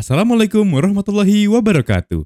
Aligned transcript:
Assalamualaikum 0.00 0.64
warahmatullahi 0.64 1.44
wabarakatuh. 1.44 2.24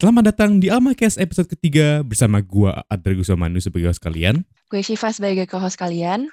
Selamat 0.00 0.32
datang 0.32 0.56
di 0.56 0.72
Almakes 0.72 1.20
episode 1.20 1.52
ketiga 1.52 2.00
bersama 2.00 2.40
gua 2.40 2.80
Adri 2.88 3.20
Gusomanu 3.20 3.60
sebagai 3.60 3.92
host 3.92 4.00
kalian. 4.00 4.48
Gue 4.72 4.80
Shiva 4.80 5.12
sebagai 5.12 5.44
co-host 5.44 5.76
kalian. 5.76 6.32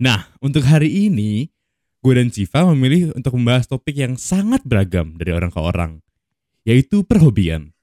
Nah, 0.00 0.24
untuk 0.40 0.64
hari 0.64 0.88
ini 1.04 1.52
gue 2.00 2.12
dan 2.16 2.32
Shiva 2.32 2.64
memilih 2.72 3.12
untuk 3.12 3.36
membahas 3.36 3.68
topik 3.68 3.92
yang 3.92 4.16
sangat 4.16 4.64
beragam 4.64 5.20
dari 5.20 5.36
orang 5.36 5.52
ke 5.52 5.60
orang, 5.60 6.00
yaitu 6.64 7.04
perhobian. 7.04 7.76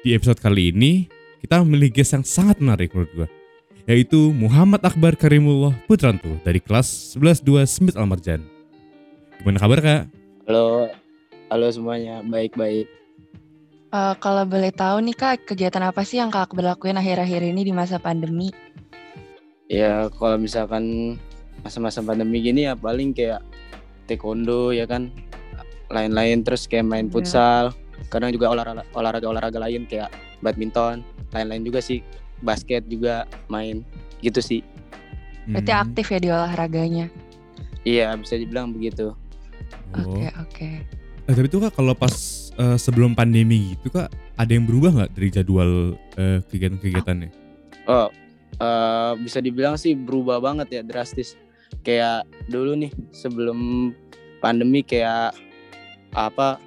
Di 0.00 0.16
episode 0.16 0.40
kali 0.40 0.72
ini, 0.72 1.04
kita 1.44 1.60
memilih 1.60 1.92
guest 1.92 2.16
yang 2.16 2.24
sangat 2.24 2.56
menarik 2.56 2.88
menurut 2.96 3.12
gue, 3.12 3.28
yaitu 3.84 4.32
Muhammad 4.32 4.80
Akbar 4.80 5.12
Karimullah 5.12 5.76
Putranto 5.84 6.40
dari 6.40 6.56
kelas 6.56 7.16
11-2 7.20 7.68
Smith 7.68 7.96
Almarjan. 8.00 8.40
Gimana 9.40 9.60
kabar 9.60 9.78
kak? 9.84 10.02
Halo, 10.48 10.88
halo 11.52 11.66
semuanya, 11.68 12.24
baik-baik. 12.24 12.88
Uh, 13.92 14.16
kalau 14.24 14.48
boleh 14.48 14.72
tahu 14.72 15.04
nih 15.04 15.16
kak, 15.16 15.44
kegiatan 15.44 15.84
apa 15.84 16.00
sih 16.00 16.16
yang 16.16 16.32
kak 16.32 16.56
berlakuin 16.56 16.96
akhir-akhir 16.96 17.44
ini 17.44 17.68
di 17.68 17.72
masa 17.76 18.00
pandemi? 18.00 18.48
Ya 19.68 20.08
kalau 20.16 20.40
misalkan 20.40 21.16
masa-masa 21.60 22.00
pandemi 22.00 22.40
gini 22.40 22.64
ya 22.64 22.72
paling 22.72 23.12
kayak 23.12 23.44
taekwondo 24.08 24.72
ya 24.72 24.88
kan, 24.88 25.12
lain-lain 25.92 26.40
terus 26.40 26.64
kayak 26.64 26.88
main 26.88 27.06
Iya. 27.06 27.12
futsal, 27.12 27.64
kadang 28.08 28.32
juga 28.32 28.48
olahraga 28.50 28.82
olahraga-olahraga 28.96 29.58
lain 29.60 29.84
kayak 29.84 30.08
badminton, 30.40 31.04
lain-lain 31.36 31.62
juga 31.62 31.84
sih, 31.84 32.00
basket 32.40 32.88
juga 32.88 33.28
main 33.52 33.84
gitu 34.24 34.40
sih. 34.40 34.64
Berarti 35.50 35.72
Hmm, 35.72 35.82
aktif 35.84 36.06
ya 36.08 36.18
di 36.20 36.28
olahraganya. 36.30 37.06
Iya 37.82 38.12
bisa 38.16 38.36
dibilang 38.36 38.72
begitu. 38.72 39.12
oh. 39.96 40.00
Oke 40.16 40.28
oke. 40.38 40.70
Eh, 41.28 41.34
tapi 41.34 41.46
tuh 41.46 41.62
kak 41.68 41.76
kalau 41.76 41.94
pas 41.94 42.14
eh, 42.54 42.76
sebelum 42.76 43.14
pandemi 43.14 43.76
gitu 43.76 43.92
kak 43.92 44.10
ada 44.36 44.50
yang 44.50 44.64
berubah 44.66 44.90
nggak 44.96 45.10
dari 45.16 45.28
jadwal 45.30 45.94
eh, 46.16 46.40
kegiatan-kegiatannya? 46.48 47.30
Oh, 47.86 48.08
eh, 48.60 49.12
bisa 49.20 49.38
dibilang 49.40 49.76
sih 49.76 49.96
berubah 49.96 50.40
banget 50.40 50.80
ya 50.80 50.82
drastis. 50.84 51.36
Kayak 51.80 52.26
dulu 52.50 52.76
nih 52.76 52.92
sebelum 53.14 53.90
pandemi 54.42 54.82
kayak 54.82 55.32
apa 56.12 56.58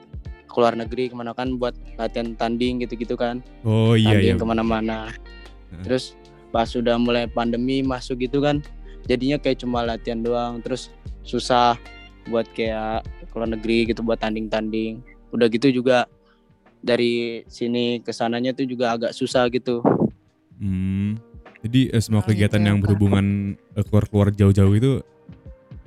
keluar 0.53 0.77
negeri 0.77 1.09
ke 1.09 1.15
mana 1.17 1.33
kan 1.33 1.57
buat 1.57 1.73
latihan 1.97 2.37
tanding 2.37 2.85
gitu-gitu 2.85 3.17
kan. 3.17 3.41
Oh 3.65 3.97
iya 3.97 4.13
iya. 4.13 4.37
tanding 4.37 4.39
ke 4.39 4.45
mana-mana. 4.45 5.09
Heeh. 5.09 5.83
Terus 5.83 6.13
pas 6.53 6.69
sudah 6.69 7.01
mulai 7.01 7.25
pandemi 7.25 7.81
masuk 7.81 8.21
gitu 8.21 8.39
kan, 8.45 8.61
jadinya 9.09 9.41
kayak 9.41 9.65
cuma 9.65 9.81
latihan 9.81 10.21
doang. 10.21 10.61
Terus 10.61 10.93
susah 11.25 11.75
buat 12.29 12.45
kayak 12.53 13.03
keluar 13.33 13.49
negeri 13.49 13.89
gitu 13.89 14.05
buat 14.05 14.21
tanding-tanding. 14.21 15.01
Udah 15.33 15.49
gitu 15.49 15.73
juga 15.73 16.05
dari 16.83 17.41
sini 17.49 18.03
ke 18.03 18.13
sananya 18.13 18.53
tuh 18.53 18.69
juga 18.69 18.93
agak 18.93 19.17
susah 19.17 19.49
gitu. 19.49 19.81
Hmm. 20.61 21.17
Jadi 21.63 21.89
eh, 21.95 22.03
semua 22.03 22.19
Oh, 22.19 22.27
gitu 22.27 22.35
kegiatan 22.35 22.59
ya, 22.59 22.67
yang 22.75 22.77
berhubungan 22.83 23.55
eh, 23.73 23.83
keluar-keluar 23.87 24.35
jauh-jauh 24.35 24.75
itu 24.75 24.91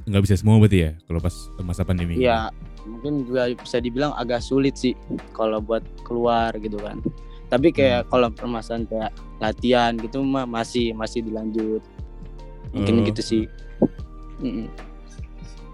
nggak 0.07 0.23
bisa 0.23 0.39
semua 0.39 0.63
berarti 0.63 0.79
ya 0.87 0.91
kalau 1.11 1.19
pas 1.19 1.35
masa 1.67 1.83
pandemi. 1.83 2.15
Ya 2.23 2.51
mungkin 2.87 3.27
juga 3.27 3.51
bisa 3.51 3.83
dibilang 3.83 4.15
agak 4.15 4.39
sulit 4.39 4.79
sih 4.79 4.95
kalau 5.35 5.59
buat 5.59 5.83
keluar 6.07 6.55
gitu 6.63 6.79
kan. 6.79 7.03
Tapi 7.47 7.71
kayak 7.75 8.11
kalau 8.11 8.31
permasalahan 8.31 8.87
kayak 8.87 9.11
latihan 9.39 9.93
gitu 9.99 10.23
mah 10.23 10.47
masih 10.47 10.95
masih 10.95 11.23
dilanjut. 11.27 11.83
Mungkin 12.75 13.03
Oh. 13.03 13.05
gitu 13.07 13.23
sih. 13.23 13.43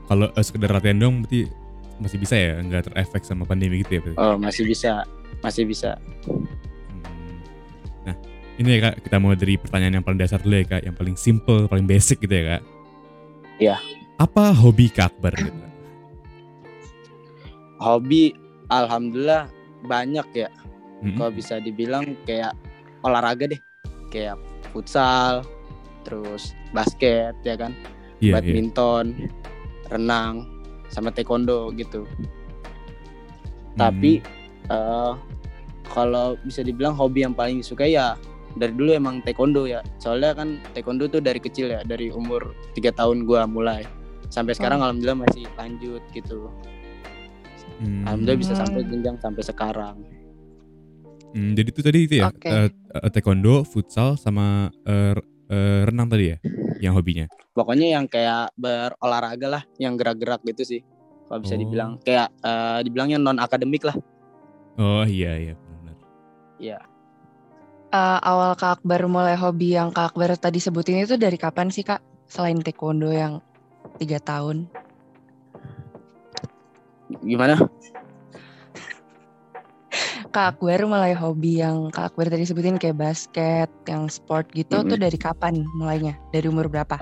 Kalau 0.09 0.29
eh, 0.33 0.45
sekedar 0.45 0.73
latihan 0.73 0.97
dong 0.97 1.25
berarti 1.25 1.49
masih 2.01 2.19
bisa 2.19 2.35
ya 2.35 2.59
nggak 2.59 2.91
terefek 2.91 3.23
sama 3.23 3.45
pandemi 3.45 3.85
gitu 3.85 3.97
ya 3.97 4.01
berarti. 4.01 4.19
Oh 4.21 4.37
masih 4.41 4.65
bisa, 4.65 5.05
masih 5.45 5.65
bisa. 5.69 6.01
Hmm. 6.25 6.49
Nah 8.09 8.17
ini 8.57 8.69
ya 8.77 8.91
kak 8.91 9.05
kita 9.05 9.17
mulai 9.21 9.37
dari 9.37 9.55
pertanyaan 9.61 10.01
yang 10.01 10.05
paling 10.05 10.21
dasar 10.21 10.41
dulu 10.41 10.57
ya 10.57 10.65
kak, 10.65 10.83
yang 10.89 10.97
paling 10.97 11.17
simple, 11.17 11.69
paling 11.69 11.85
basic 11.85 12.21
gitu 12.21 12.33
ya 12.33 12.57
kak. 12.57 12.63
Iya. 13.61 13.77
Apa 14.23 14.55
hobi 14.55 14.87
kak 14.87 15.11
Akbar 15.11 15.35
gitu? 15.35 15.67
Hobi, 17.83 18.31
alhamdulillah 18.71 19.51
banyak 19.83 20.47
ya. 20.47 20.51
Hmm. 21.03 21.19
Kalau 21.19 21.33
bisa 21.35 21.59
dibilang 21.59 22.15
kayak 22.23 22.55
olahraga 23.03 23.51
deh, 23.51 23.59
kayak 24.15 24.39
futsal, 24.71 25.43
terus 26.07 26.55
basket 26.71 27.35
ya 27.43 27.59
kan, 27.59 27.75
Iya 28.23 28.31
iya. 28.31 28.35
badminton, 28.39 29.27
renang, 29.91 30.47
sama 30.87 31.11
taekwondo 31.11 31.75
gitu. 31.75 32.07
Hmm. 32.07 32.31
Tapi 33.75 34.23
eh, 34.71 35.13
kalau 35.91 36.39
bisa 36.47 36.63
dibilang 36.63 36.95
hobi 36.95 37.27
yang 37.27 37.35
paling 37.35 37.59
disukai 37.59 37.99
ya 37.99 38.15
dari 38.55 38.71
dulu 38.71 38.95
emang 38.95 39.19
taekwondo 39.27 39.67
ya. 39.67 39.83
Soalnya 39.99 40.39
kan 40.39 40.63
taekwondo 40.79 41.11
tuh 41.11 41.19
dari 41.19 41.43
kecil 41.43 41.75
ya, 41.75 41.83
dari 41.83 42.15
umur 42.15 42.55
tiga 42.79 42.95
tahun 42.95 43.27
gua 43.27 43.51
mulai 43.51 43.83
sampai 44.33 44.57
sekarang 44.57 44.81
alhamdulillah 44.81 45.29
masih 45.29 45.45
lanjut 45.55 46.01
gitu. 46.11 46.49
Hmm. 47.79 48.09
Alhamdulillah 48.09 48.41
bisa 48.41 48.55
Hmm. 48.57 48.63
sampai 48.65 48.81
jenjang 48.89 49.17
sampai 49.21 49.43
sekarang. 49.45 49.97
Hmm, 51.33 51.53
jadi 51.53 51.69
itu 51.69 51.81
tadi 51.81 51.99
itu 52.05 52.15
ya 52.21 52.29
Oke. 52.29 52.49
eh, 52.49 52.69
eh, 52.73 53.11
taekwondo, 53.13 53.65
futsal 53.65 54.17
sama 54.17 54.73
r- 54.85 55.25
eh, 55.49 55.83
renang 55.85 56.09
tadi 56.09 56.33
ya 56.33 56.37
yang 56.81 56.97
hobinya. 56.97 57.29
Pokoknya 57.53 58.01
yang 58.01 58.09
kayak 58.09 58.53
berolahraga 58.57 59.49
lah, 59.49 59.63
yang 59.77 59.97
gerak-gerak 60.01 60.41
gitu 60.49 60.65
sih. 60.65 60.81
Kalau 61.29 61.41
bisa 61.41 61.57
Oh. 61.57 61.61
dibilang 61.61 61.91
kayak 62.01 62.29
eh, 62.41 62.79
dibilangnya 62.85 63.21
non 63.21 63.37
akademik 63.37 63.85
lah. 63.85 63.97
Oh 64.77 65.05
iya 65.05 65.37
iya 65.37 65.55
benar. 65.57 65.97
Iya. 66.57 66.79
Uh, 67.93 68.17
awal 68.25 68.57
kak 68.57 68.81
Akbar 68.81 69.05
mulai 69.05 69.37
hobi 69.37 69.77
yang 69.77 69.93
kak 69.93 70.17
Akbar 70.17 70.33
tadi 70.41 70.57
sebutin 70.57 71.05
itu 71.05 71.21
dari 71.21 71.37
kapan 71.37 71.69
sih 71.69 71.85
kak? 71.85 72.01
Selain 72.25 72.57
taekwondo 72.57 73.13
yang 73.13 73.45
tiga 74.03 74.19
tahun. 74.19 74.67
Gimana? 77.23 77.55
Kak 80.33 80.57
Akbar 80.57 80.81
mulai 80.89 81.13
hobi 81.13 81.61
yang 81.61 81.93
kak 81.93 82.13
Akbar 82.17 82.33
tadi 82.33 82.49
sebutin 82.49 82.81
kayak 82.81 82.97
basket, 82.97 83.69
yang 83.85 84.09
sport 84.09 84.49
gitu 84.57 84.81
Mm-mm. 84.81 84.89
tuh 84.89 84.99
dari 84.99 85.19
kapan 85.21 85.61
mulainya? 85.77 86.17
Dari 86.33 86.49
umur 86.49 86.73
berapa? 86.73 86.97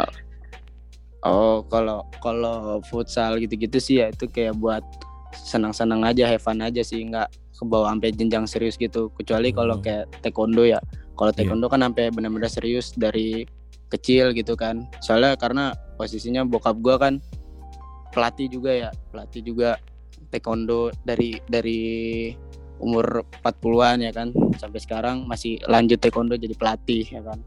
Oh, 1.23 1.63
kalau 1.71 2.03
kalau 2.19 2.83
futsal 2.91 3.39
gitu-gitu 3.39 3.79
sih 3.79 4.03
ya 4.03 4.11
itu 4.11 4.27
kayak 4.27 4.59
buat 4.59 4.83
senang-senang 5.31 6.03
aja, 6.03 6.27
have 6.27 6.43
fun 6.43 6.59
aja 6.59 6.83
sih, 6.83 7.07
nggak 7.07 7.31
kebawa 7.55 7.95
sampai 7.95 8.11
jenjang 8.17 8.45
serius 8.51 8.75
gitu. 8.75 9.13
Kecuali 9.15 9.55
kalau 9.55 9.79
Oh. 9.79 9.85
kayak 9.85 10.11
taekwondo 10.27 10.67
ya. 10.67 10.83
Kalau 11.15 11.31
Iya. 11.31 11.37
taekwondo 11.39 11.67
kan 11.71 11.87
sampai 11.87 12.11
benar-benar 12.11 12.51
serius 12.51 12.91
dari 12.97 13.47
kecil 13.91 14.33
gitu 14.33 14.55
kan. 14.55 14.87
Soalnya 15.03 15.35
karena 15.37 15.75
posisinya 15.99 16.47
bokap 16.47 16.79
gua 16.81 16.97
kan 16.97 17.19
pelatih 18.15 18.47
juga 18.51 18.71
ya, 18.73 18.91
pelatih 19.11 19.43
juga 19.45 19.79
taekwondo 20.31 20.95
dari 21.03 21.43
dari 21.51 21.83
umur 22.81 23.27
40-an 23.45 23.99
ya 24.01 24.13
kan 24.15 24.33
sampai 24.57 24.81
sekarang 24.81 25.29
masih 25.29 25.61
lanjut 25.69 26.01
taekwondo 26.01 26.39
jadi 26.39 26.55
pelatih 26.57 27.05
ya 27.11 27.23
kan. 27.23 27.39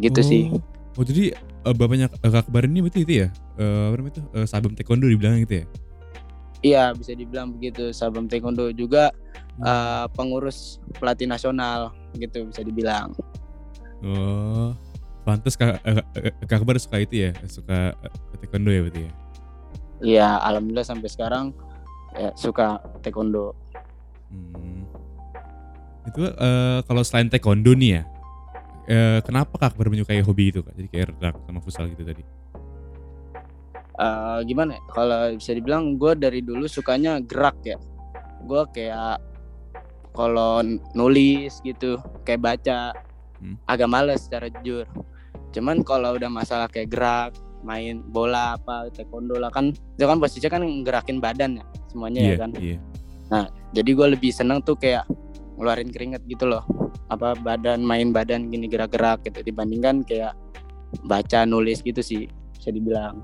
Gitu 0.00 0.20
oh. 0.20 0.26
sih. 0.26 0.42
Oh 0.96 1.04
jadi 1.04 1.32
eh, 1.38 1.74
bapaknya 1.76 2.12
eh, 2.12 2.30
Kak 2.32 2.48
Akbar 2.48 2.68
ini 2.68 2.84
berarti 2.84 3.00
itu 3.04 3.14
ya? 3.24 3.28
Eh, 3.56 3.84
apa 3.88 3.94
namanya 4.00 4.12
itu? 4.18 4.22
Sabam 4.48 4.72
taekwondo 4.74 5.06
dibilang 5.08 5.40
gitu 5.44 5.62
ya? 5.62 5.66
Iya 6.62 6.94
bisa 6.94 7.12
dibilang 7.12 7.58
begitu. 7.58 7.90
Sabam 7.90 8.30
Taekwondo 8.30 8.70
juga 8.70 9.10
Hmm. 9.60 9.68
eh, 9.68 10.06
pengurus 10.16 10.80
pelatih 10.96 11.28
nasional 11.28 11.92
gitu 12.16 12.48
bisa 12.48 12.64
dibilang. 12.64 13.12
Oh. 14.00 14.72
Pantes 15.22 15.54
Kak, 15.54 15.78
eh, 15.86 16.02
eh, 16.18 16.34
Kak 16.50 16.62
Akbar 16.62 16.74
suka 16.82 16.98
itu 16.98 17.26
ya? 17.26 17.30
Suka 17.46 17.94
eh, 17.94 18.10
taekwondo 18.42 18.70
ya 18.74 18.80
berarti 18.82 19.00
ya? 19.06 19.12
Iya 20.02 20.28
alhamdulillah 20.42 20.82
sampai 20.82 21.06
sekarang 21.06 21.54
ya, 22.18 22.34
suka 22.34 22.82
Taekwondo. 23.06 23.54
Hmm. 24.34 24.82
Itu 26.10 26.26
eh, 26.26 26.78
kalau 26.82 27.02
selain 27.06 27.30
taekwondo 27.30 27.70
nih 27.78 27.90
ya, 27.98 28.02
eh, 28.90 29.18
kenapa 29.22 29.54
Kak 29.62 29.78
Akbar 29.78 29.94
menyukai 29.94 30.18
hobi 30.26 30.50
itu 30.50 30.66
Kak? 30.66 30.74
Jadi 30.74 30.88
kayak 30.90 31.06
renang 31.14 31.38
sama 31.46 31.60
futsal 31.62 31.86
gitu 31.86 32.02
tadi. 32.02 32.26
Eh, 33.92 34.38
gimana? 34.50 34.74
ya? 34.74 34.82
Kalau 34.90 35.20
bisa 35.38 35.54
dibilang 35.54 35.94
gue 35.94 36.12
dari 36.18 36.42
dulu 36.42 36.66
sukanya 36.66 37.22
gerak 37.22 37.62
ya. 37.62 37.78
Gue 38.42 38.66
kayak 38.74 39.22
kalau 40.10 40.66
nulis 40.98 41.62
gitu 41.62 41.94
kayak 42.26 42.42
baca 42.42 42.78
Hmm. 43.42 43.58
agak 43.66 43.90
males 43.90 44.22
secara 44.22 44.46
jujur. 44.46 44.86
Cuman 45.52 45.84
kalau 45.84 46.16
udah 46.16 46.32
masalah 46.32 46.66
kayak 46.66 46.88
gerak 46.88 47.30
main 47.62 48.02
bola 48.02 48.58
apa 48.58 48.90
taekwondo 48.90 49.38
lah 49.38 49.48
kan 49.54 49.70
itu 49.70 50.02
kan 50.02 50.18
posisinya 50.18 50.50
kan 50.50 50.62
gerakin 50.82 51.22
badan 51.22 51.62
ya 51.62 51.64
semuanya 51.94 52.20
Iya, 52.20 52.26
ya 52.26 52.36
kan 52.36 52.50
iya. 52.58 52.78
jadi 53.70 53.90
gue 53.94 54.06
lebih 54.18 54.34
seneng 54.34 54.60
tuh 54.66 54.74
kayak 54.74 55.06
ngeluarin 55.56 55.94
keringet 55.94 56.26
gitu 56.26 56.50
loh 56.50 56.66
apa 57.06 57.38
badan 57.38 57.86
main 57.86 58.10
badan 58.10 58.50
gini 58.50 58.66
gerak-gerak 58.66 59.22
gitu 59.22 59.46
dibandingkan 59.46 60.02
kayak 60.02 60.34
baca 61.06 61.46
nulis 61.46 61.80
gitu 61.86 62.02
sih 62.02 62.26
bisa 62.58 62.74
dibilang 62.74 63.22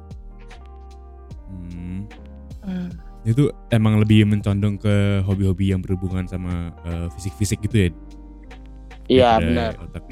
Hmm. 1.48 2.04
Hmm. 2.60 2.92
Itu 3.24 3.48
emang 3.72 4.04
lebih 4.04 4.28
mencondong 4.28 4.76
ke 4.76 5.24
hobi-hobi 5.24 5.72
yang 5.72 5.80
berhubungan 5.80 6.28
sama 6.28 6.76
eh, 6.84 7.08
fisik-fisik 7.16 7.64
gitu 7.64 7.88
ya? 7.88 7.90
iya 9.08 9.40
benar 9.40 9.72
otak. 9.80 10.04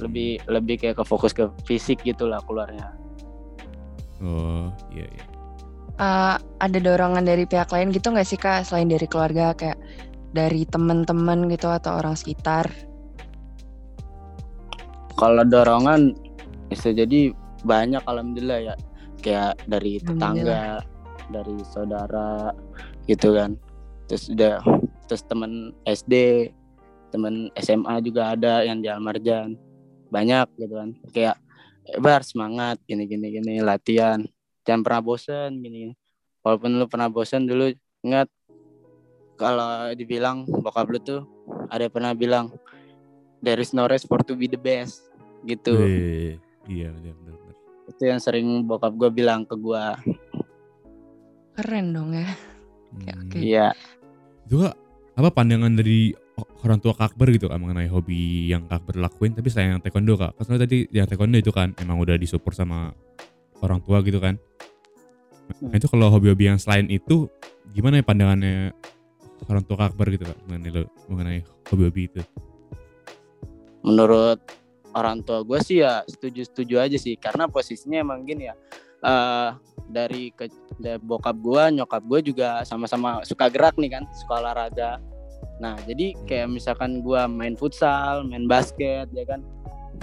Lebih 0.00 0.44
lebih 0.50 0.76
kayak 0.80 1.00
ke 1.00 1.04
fokus 1.04 1.32
ke 1.32 1.48
fisik 1.64 2.04
gitulah 2.04 2.40
keluarnya. 2.44 2.92
Oh, 4.20 4.72
iya 4.92 5.06
iya. 5.08 5.24
Eh, 5.96 6.36
ada 6.40 6.78
dorongan 6.80 7.24
dari 7.24 7.48
pihak 7.48 7.72
lain 7.72 7.92
gitu 7.92 8.12
nggak 8.12 8.28
sih 8.28 8.36
kak? 8.36 8.68
Selain 8.68 8.88
dari 8.88 9.08
keluarga 9.08 9.56
kayak 9.56 9.80
dari 10.36 10.68
teman-teman 10.68 11.48
gitu 11.48 11.72
atau 11.72 11.96
orang 11.96 12.12
sekitar? 12.12 12.68
kalau 15.16 15.42
dorongan 15.48 16.12
bisa 16.68 16.92
jadi 16.92 17.32
banyak 17.64 18.04
alhamdulillah 18.04 18.72
ya. 18.72 18.74
Kayak 19.24 19.58
dari 19.66 19.98
tetangga 19.98 20.84
dari 21.32 21.56
saudara 21.66 22.52
gitu 23.08 23.34
kan. 23.34 23.56
Terus 24.06 24.30
udah 24.30 24.62
terus 25.10 25.24
teman 25.26 25.72
SD 25.88 26.46
teman 27.10 27.50
SMA 27.58 28.04
juga 28.04 28.36
ada 28.36 28.62
yang 28.62 28.84
di 28.84 28.92
Almarjan 28.92 29.56
banyak 30.08 30.46
gitu 30.56 30.74
kan 30.74 30.90
kayak 31.10 31.36
"Eh, 31.86 31.98
bar 31.98 32.22
semangat 32.22 32.78
gini 32.84 33.06
gini 33.06 33.30
gini 33.30 33.52
latihan 33.60 34.22
jangan 34.62 34.82
pernah 34.82 35.02
bosen 35.02 35.50
gini, 35.58 35.76
gini. 35.86 35.94
walaupun 36.42 36.70
lu 36.74 36.86
pernah 36.86 37.06
bosen 37.06 37.46
dulu 37.46 37.70
ingat 38.02 38.26
kalau 39.36 39.92
dibilang 39.92 40.42
bokap 40.46 40.88
lu 40.88 40.98
tuh 40.98 41.22
ada 41.68 41.86
yang 41.86 41.94
pernah 41.94 42.12
bilang 42.12 42.46
there 43.38 43.58
is 43.58 43.70
no 43.70 43.84
rest 43.84 44.06
for 44.06 44.22
to 44.22 44.32
be 44.32 44.46
the 44.46 44.58
best 44.58 45.04
gitu 45.44 45.76
Wih, 45.76 46.34
iya 46.66 46.88
benar 46.90 47.14
benar. 47.14 47.34
itu 47.86 48.02
yang 48.02 48.18
sering 48.18 48.46
bokap 48.64 48.94
gue 48.94 49.10
bilang 49.12 49.42
ke 49.42 49.54
gue 49.54 49.84
Keren 51.56 51.96
dong 51.96 52.12
ya. 52.12 52.28
Oke, 52.92 53.08
Hmm. 53.08 53.16
oke. 53.16 53.36
iya 53.40 53.66
Itu 54.44 54.60
Kak, 54.60 54.76
apa 55.16 55.28
pandangan 55.32 55.72
dari 55.72 56.12
orang 56.36 56.78
tua 56.78 56.92
Kak 56.92 57.14
Akbar 57.14 57.32
gitu 57.32 57.48
Kak 57.48 57.56
mengenai 57.56 57.88
hobi 57.88 58.52
yang 58.52 58.68
Kak 58.68 58.84
Akbar 58.84 59.08
lakuin 59.08 59.32
tapi 59.32 59.48
selain 59.48 59.76
yang 59.76 59.82
taekwondo 59.82 60.20
Kak. 60.20 60.36
Kan 60.36 60.42
soalnya 60.44 60.68
tadi 60.68 60.84
yang 60.92 61.08
taekwondo 61.08 61.36
itu 61.40 61.48
kan 61.48 61.72
emang 61.80 61.96
udah 61.96 62.16
disupport 62.20 62.52
sama 62.52 62.92
orang 63.64 63.80
tua 63.80 64.04
gitu 64.04 64.20
kan. 64.20 64.36
Nah, 64.36 65.70
Hmm. 65.70 65.78
itu 65.78 65.86
kalau 65.86 66.10
hobi-hobi 66.10 66.50
yang 66.50 66.58
selain 66.58 66.90
itu 66.90 67.30
gimana 67.70 68.02
ya 68.02 68.04
pandangannya 68.04 68.74
orang 69.46 69.62
tua 69.62 69.78
Kak 69.78 69.94
Akbar 69.94 70.10
gitu 70.10 70.26
Kak 70.26 70.38
mengenai 70.50 70.84
mengenai 71.06 71.38
hobi-hobi 71.70 72.10
itu? 72.10 72.22
menurut 73.86 74.42
orang 74.98 75.22
tua 75.22 75.46
gue 75.46 75.62
sih 75.62 75.78
ya 75.78 76.02
setuju 76.10 76.42
setuju 76.42 76.82
aja 76.82 76.98
sih 76.98 77.14
karena 77.14 77.46
posisinya 77.46 78.02
emang 78.02 78.26
gini 78.26 78.50
ya 78.50 78.54
eh 79.06 79.50
dari 79.86 80.34
ke 80.34 80.50
dari 80.82 80.98
bokap 80.98 81.38
gue 81.38 81.78
nyokap 81.78 82.02
gue 82.02 82.34
juga 82.34 82.66
sama-sama 82.66 83.22
suka 83.22 83.46
gerak 83.46 83.78
nih 83.78 83.94
kan 83.94 84.04
suka 84.10 84.42
olahraga 84.42 84.98
nah 85.56 85.72
jadi 85.88 86.12
kayak 86.28 86.52
misalkan 86.52 87.00
gue 87.00 87.20
main 87.32 87.56
futsal 87.56 88.24
main 88.28 88.44
basket 88.44 89.08
ya 89.12 89.24
kan? 89.24 89.40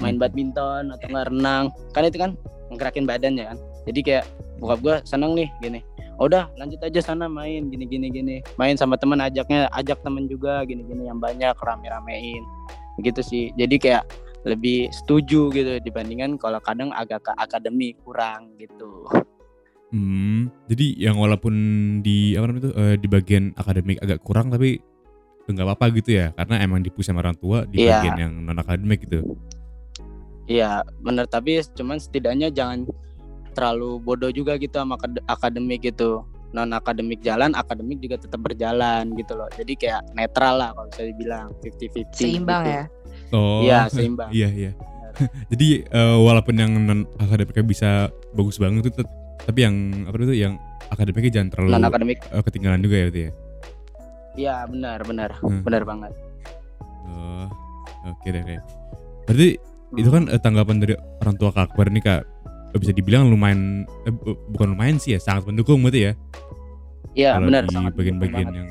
Main 0.02 0.18
badminton 0.18 0.90
atau 0.90 1.06
nggak 1.06 1.30
renang. 1.30 1.70
Kan 1.94 2.10
itu 2.10 2.18
kan 2.18 2.32
ngerakin 2.74 3.06
badan 3.06 3.38
ya 3.38 3.54
kan? 3.54 3.58
Jadi 3.86 4.00
kayak 4.02 4.26
bokap 4.58 4.80
gue 4.82 4.96
seneng 5.06 5.38
nih 5.38 5.50
gini. 5.62 5.80
"Oh, 6.18 6.26
udah 6.26 6.50
lanjut 6.58 6.82
aja 6.82 7.00
sana 7.02 7.30
main 7.30 7.70
gini 7.70 7.86
gini 7.86 8.08
gini. 8.10 8.36
Main 8.58 8.78
sama 8.78 8.98
teman 8.98 9.22
ajaknya 9.22 9.70
ajak 9.78 10.02
temen 10.02 10.26
juga 10.26 10.66
gini 10.66 10.82
gini 10.82 11.06
yang 11.06 11.22
banyak 11.22 11.54
rame 11.62 11.86
ramein 11.86 12.44
gitu 13.02 13.22
sih. 13.22 13.50
Jadi 13.58 13.78
kayak 13.78 14.04
lebih 14.44 14.92
setuju 14.92 15.50
gitu 15.56 15.80
dibandingkan 15.80 16.36
kalau 16.36 16.60
kadang 16.60 16.92
agak 16.92 17.24
ke 17.24 17.32
akademi 17.40 17.96
kurang 18.04 18.54
gitu. 18.60 19.08
Hmm, 19.94 20.50
jadi 20.66 21.10
yang 21.10 21.22
walaupun 21.22 21.54
di 22.02 22.34
apa 22.34 22.50
namanya 22.50 22.62
itu 22.66 22.72
eh, 22.76 22.96
di 22.98 23.08
bagian 23.08 23.54
akademik 23.54 24.02
agak 24.02 24.20
kurang 24.26 24.50
tapi 24.50 24.82
nggak 25.46 25.66
apa-apa 25.66 25.86
gitu 25.94 26.10
ya 26.14 26.32
karena 26.32 26.56
emang 26.60 26.80
dipush 26.80 27.04
sama 27.04 27.20
orang 27.20 27.36
tua 27.36 27.64
di 27.64 27.82
Iya. 27.82 28.00
bagian 28.00 28.18
yang 28.18 28.34
non 28.42 28.56
akademik 28.56 29.04
gitu. 29.04 29.36
Iya 30.44 30.84
bener 31.00 31.24
tapi 31.26 31.60
cuman 31.70 31.98
setidaknya 31.98 32.48
jangan 32.48 32.88
terlalu 33.52 33.96
bodoh 33.98 34.28
juga 34.28 34.56
gitu 34.56 34.74
sama 34.74 34.96
akad- 34.96 35.24
akademik 35.26 35.84
gitu 35.84 36.24
non 36.50 36.70
akademik 36.70 37.20
jalan 37.20 37.52
akademik 37.52 37.98
juga 37.98 38.16
tetap 38.16 38.40
berjalan 38.40 39.10
gitu 39.14 39.34
loh 39.34 39.50
jadi 39.52 39.74
kayak 39.74 40.02
netral 40.14 40.54
lah 40.56 40.70
kalau 40.72 40.88
bisa 40.88 41.04
dibilang 41.06 41.48
50-50 41.60 42.14
Seimbang 42.14 42.64
gitu. 42.64 42.72
ya. 42.72 42.84
Oh. 43.32 43.60
iya 43.62 43.80
seimbang 43.88 44.30
Iya 44.36 44.50
iya. 44.50 44.72
Jadi 45.54 45.68
eh, 45.84 46.18
walaupun 46.18 46.56
yang 46.56 46.72
non 46.74 47.06
akademiknya 47.16 47.64
bisa 47.64 47.90
bagus 48.32 48.58
banget 48.58 48.90
itu 48.90 49.02
tapi 49.40 49.60
yang 49.62 49.76
apa 50.04 50.16
itu 50.20 50.36
yang 50.36 50.54
akademiknya 50.88 51.32
jangan 51.32 51.50
terlalu 51.52 51.70
non 51.72 51.86
akademik 51.86 52.20
eh, 52.24 52.42
ketinggalan 52.42 52.80
juga 52.80 52.96
ya 52.96 53.06
berarti 53.08 53.22
ya. 53.22 53.32
Iya 54.34 54.66
benar 54.66 55.00
benar 55.02 55.30
Hmm. 55.40 55.62
benar 55.62 55.84
banget 55.84 56.14
Oh, 57.04 57.46
oke 58.06 58.26
deh 58.26 58.40
oke. 58.40 58.56
Berarti 59.24 59.48
itu 59.94 60.10
kan 60.10 60.24
eh, 60.26 60.40
tanggapan 60.40 60.80
dari 60.80 60.94
orang 61.20 61.36
tua 61.36 61.52
Kak 61.52 61.70
Akbar 61.70 61.88
nih 61.88 62.02
Kak 62.02 62.22
eh, 62.72 62.80
bisa 62.80 62.90
dibilang 62.90 63.28
lumayan 63.28 63.84
eh, 64.02 64.12
bu- 64.12 64.40
bukan 64.50 64.74
lumayan 64.74 64.98
sih 64.98 65.14
ya 65.14 65.20
sangat 65.20 65.46
mendukung 65.46 65.80
berarti 65.80 66.10
ya. 66.10 66.14
iya 67.14 67.38
benar 67.38 67.64
di 67.64 67.72
sangat 67.72 67.94
bagian-bagian 67.94 68.50
yang 68.50 68.70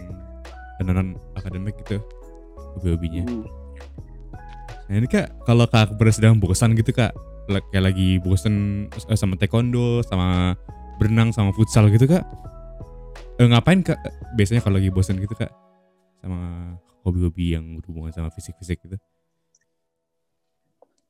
non 0.82 1.14
akademik 1.32 1.78
gitu 1.78 2.02
hobi-hobinya. 2.74 3.22
Hmm. 3.22 3.46
Nah 4.88 4.94
ini 4.96 5.06
kak 5.06 5.44
kalau 5.44 5.64
kak 5.64 5.92
Akbar 5.92 6.10
sedang 6.10 6.36
bosan 6.36 6.74
gitu 6.74 6.90
kak 6.90 7.14
kayak 7.70 7.84
lagi 7.84 8.18
bosan 8.18 8.54
eh, 8.90 9.14
sama 9.14 9.36
taekwondo 9.36 10.02
sama 10.02 10.56
berenang 10.96 11.30
sama 11.30 11.52
futsal 11.52 11.86
gitu 11.86 12.08
kak 12.08 12.24
eh, 13.38 13.48
ngapain 13.48 13.80
kak? 13.80 13.98
Biasanya 14.36 14.60
kalau 14.60 14.76
lagi 14.80 14.90
bosan 14.92 15.20
gitu 15.20 15.32
kak 15.32 15.52
sama 16.22 16.76
hobi-hobi 17.02 17.56
yang 17.58 17.64
berhubungan 17.80 18.14
sama 18.14 18.30
fisik-fisik 18.30 18.78
gitu. 18.84 18.96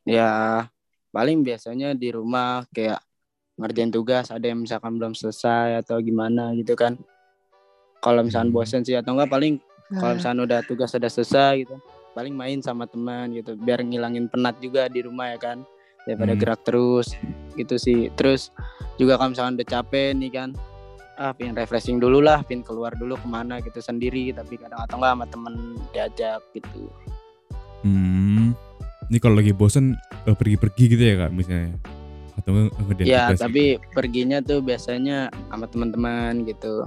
Ya 0.02 0.66
paling 1.12 1.44
biasanya 1.44 1.94
di 1.94 2.10
rumah 2.10 2.66
kayak 2.72 2.98
ngerjain 3.60 3.92
tugas 3.92 4.32
ada 4.32 4.42
yang 4.48 4.64
misalkan 4.64 4.96
belum 4.96 5.12
selesai 5.14 5.84
atau 5.84 6.00
gimana 6.00 6.56
gitu 6.56 6.74
kan. 6.74 6.98
Kalau 8.02 8.26
misalkan 8.26 8.50
Hmm. 8.50 8.56
bosen 8.56 8.82
sih 8.82 8.98
atau 8.98 9.14
enggak 9.14 9.30
paling 9.30 9.54
kalau 9.92 10.10
Nah, 10.10 10.16
misalkan 10.18 10.40
udah 10.42 10.60
tugas 10.64 10.90
udah 10.96 11.10
selesai 11.12 11.62
gitu 11.62 11.76
paling 12.12 12.32
main 12.36 12.60
sama 12.60 12.84
teman 12.84 13.32
gitu 13.32 13.56
biar 13.56 13.80
ngilangin 13.80 14.28
penat 14.28 14.56
juga 14.60 14.84
di 14.88 15.00
rumah 15.00 15.32
ya 15.32 15.38
kan 15.40 15.64
daripada 16.04 16.32
Hmm. 16.34 16.40
gerak 16.40 16.60
terus 16.64 17.12
gitu 17.54 17.76
sih. 17.76 18.08
Terus 18.18 18.50
juga 18.96 19.20
kalau 19.20 19.36
misalkan 19.36 19.54
udah 19.60 19.68
capek 19.68 20.16
nih 20.16 20.32
kan 20.32 20.48
ah 21.14 21.32
pin 21.32 21.52
refreshing 21.52 22.00
dulu 22.00 22.24
lah 22.24 22.40
pin 22.42 22.64
keluar 22.64 22.96
dulu 22.96 23.16
ke 23.16 23.28
mana 23.28 23.60
gitu 23.60 23.78
sendiri 23.78 24.32
tapi 24.32 24.56
kadang 24.56 24.80
atau 24.80 24.96
enggak 24.96 25.12
sama 25.12 25.26
temen 25.28 25.54
diajak 25.92 26.40
gitu 26.52 26.88
hmm 27.82 28.56
ini 29.10 29.18
kalau 29.20 29.36
lagi 29.36 29.52
bosan 29.52 29.92
eh, 30.24 30.32
pergi-pergi 30.32 30.84
gitu 30.88 31.02
ya 31.02 31.14
kak 31.26 31.30
misalnya 31.30 31.76
atau 32.32 32.48
nggak 32.48 32.72
ngerjain 32.88 33.06
Ya, 33.06 33.20
tugas 33.28 33.36
gitu? 33.36 33.44
tapi 33.44 33.64
perginya 33.92 34.38
tuh 34.40 34.64
biasanya 34.64 35.28
sama 35.52 35.68
teman-teman 35.68 36.48
gitu. 36.48 36.80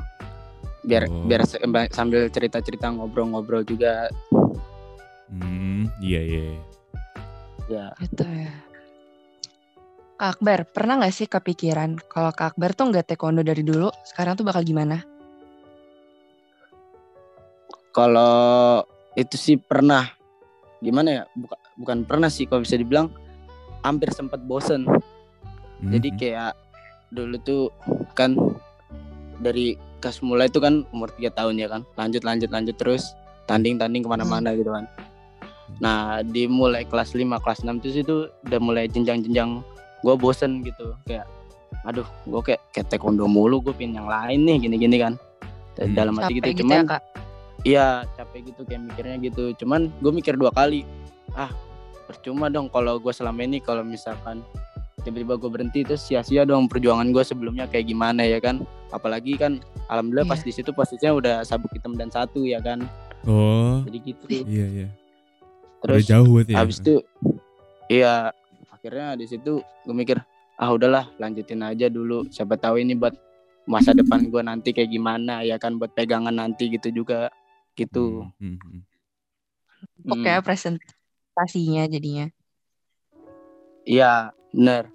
Biar 0.82 1.06
Oh. 1.06 1.30
biar 1.30 1.46
sambil 1.94 2.26
cerita-cerita 2.30 2.90
ngobrol-ngobrol 2.90 3.62
juga. 3.62 4.10
hmm 5.30 5.86
iya 6.02 6.22
iya 6.22 6.42
iya. 6.50 6.62
Ya, 7.66 7.86
gitu 8.02 8.26
ya. 8.26 8.50
Kak 10.16 10.40
Akbar, 10.40 10.64
pernah 10.72 11.04
nggak 11.04 11.16
sih 11.16 11.28
kepikiran 11.28 12.00
kalau 12.08 12.32
Kak 12.32 12.56
Akbar 12.56 12.72
tuh 12.72 12.88
nggak 12.88 13.12
taekwondo 13.12 13.44
dari 13.44 13.68
dulu, 13.68 13.92
sekarang 14.08 14.40
tuh 14.40 14.48
bakal 14.48 14.64
gimana? 14.64 15.04
kalau 17.96 18.84
itu 19.16 19.40
sih 19.40 19.56
pernah 19.56 20.12
gimana 20.84 21.10
ya? 21.10 21.24
Buka- 21.32 21.64
bukan 21.80 22.04
pernah 22.04 22.28
sih 22.28 22.44
kalau 22.44 22.68
bisa 22.68 22.76
dibilang 22.76 23.08
hampir 23.88 24.12
sempat 24.12 24.44
bosen. 24.44 24.84
Hmm, 24.84 25.92
Jadi 25.96 26.10
hmm. 26.12 26.18
kayak 26.20 26.54
dulu 27.16 27.36
tuh 27.40 27.64
kan 28.12 28.36
dari 29.40 29.80
kelas 30.04 30.20
mulai 30.20 30.52
itu 30.52 30.60
kan 30.60 30.84
umur 30.92 31.08
3 31.16 31.32
tahun 31.32 31.56
ya 31.56 31.72
kan. 31.72 31.88
Lanjut 31.96 32.28
lanjut 32.28 32.52
lanjut 32.52 32.76
terus 32.76 33.16
tanding-tanding 33.48 34.04
ke 34.04 34.10
mana-mana 34.12 34.52
gitu 34.52 34.76
kan. 34.76 34.92
Nah 35.80 36.20
di 36.20 36.52
mulai 36.52 36.84
kelas 36.84 37.16
5 37.16 37.40
kelas 37.40 37.64
6 37.64 37.80
tuh 37.80 37.90
itu 37.96 38.18
udah 38.52 38.60
mulai 38.60 38.92
jenjang-jenjang 38.92 39.64
gue 40.06 40.14
bosen 40.16 40.62
gitu 40.62 40.94
kayak 41.04 41.26
aduh 41.82 42.06
gue 42.24 42.42
kayak 42.44 42.62
kayak 42.70 42.88
taekwondo 42.88 43.26
mulu 43.26 43.58
gue 43.60 43.74
pin 43.74 43.92
yang 43.92 44.06
lain 44.06 44.46
nih 44.46 44.62
gini-gini 44.62 44.98
kan 45.00 45.16
Hmm. 45.76 45.92
dalam 45.92 46.16
hati 46.16 46.32
Capek 46.32 46.40
gitu 46.40 46.48
gitu 46.48 46.60
cuman 46.64 46.78
ya 46.78 46.88
Kak? 46.88 47.02
iya 47.62 47.88
capek 48.16 48.40
gitu 48.48 48.62
kayak 48.64 48.82
mikirnya 48.86 49.18
gitu 49.20 49.44
cuman 49.60 49.92
gue 49.92 50.08
mikir 50.10 50.34
dua 50.34 50.48
kali 50.50 50.88
ah 51.36 51.52
percuma 52.06 52.48
dong 52.48 52.70
kalau 52.70 52.96
gue 52.96 53.12
selama 53.12 53.44
ini 53.44 53.60
kalau 53.60 53.84
misalkan 53.84 54.40
tiba-tiba 55.04 55.36
gue 55.36 55.50
berhenti 55.52 55.84
terus 55.84 56.00
sia-sia 56.02 56.42
dong 56.42 56.66
perjuangan 56.66 57.12
gue 57.12 57.20
sebelumnya 57.22 57.68
kayak 57.68 57.86
gimana 57.86 58.24
ya 58.24 58.40
kan 58.40 58.64
apalagi 58.88 59.36
kan 59.36 59.60
alhamdulillah 59.86 60.24
pas 60.26 60.40
Iya. 60.40 60.48
di 60.48 60.54
situ 60.56 60.72
posisinya 60.72 61.12
udah 61.14 61.36
sabuk 61.44 61.68
hitam 61.70 61.94
dan 61.94 62.08
satu 62.08 62.40
ya 62.42 62.64
kan 62.64 62.80
Oh, 63.28 63.84
jadi 63.84 63.98
gitu 64.06 64.24
iya 64.48 64.66
iya. 64.72 64.88
terus 65.82 65.98
Udah 65.98 66.08
jauh 66.08 66.40
ya. 66.40 66.56
habis 66.56 66.80
itu 66.80 67.04
iya 67.88 68.32
akhirnya 68.86 69.18
di 69.18 69.26
situ 69.26 69.66
gue 69.66 69.96
mikir 69.98 70.22
ah 70.62 70.70
udahlah 70.70 71.10
lanjutin 71.18 71.66
aja 71.66 71.90
dulu 71.90 72.30
siapa 72.30 72.54
tahu 72.54 72.78
ini 72.86 72.94
buat 72.94 73.18
masa 73.66 73.98
depan 73.98 74.30
gue 74.30 74.42
nanti 74.46 74.70
kayak 74.78 74.94
gimana 74.94 75.42
ya 75.42 75.58
kan 75.58 75.82
buat 75.82 75.90
pegangan 75.98 76.38
nanti 76.38 76.70
gitu 76.70 76.94
juga 76.94 77.34
gitu 77.74 78.30
Hmm, 78.38 78.56
hmm, 78.56 78.58
hmm. 78.62 78.82
Oke, 80.06 80.30
Hmm. 80.30 80.46
presentasinya 80.46 81.90
jadinya. 81.90 82.30
iya 83.90 84.30
bener 84.54 84.94